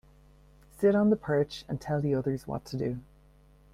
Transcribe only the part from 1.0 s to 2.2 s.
the perch and tell the